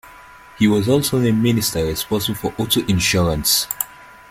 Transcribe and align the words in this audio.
He 0.57 0.67
was 0.67 0.89
also 0.89 1.19
named 1.19 1.43
Minister 1.43 1.85
Responsible 1.85 2.33
for 2.33 2.55
Auto 2.57 2.83
Insurance. 2.87 3.67